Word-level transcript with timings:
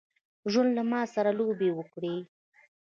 ژوند 0.51 0.71
له 0.77 0.83
ماسره 0.91 1.31
لوبي 1.39 1.69
وکړي. 1.73 2.15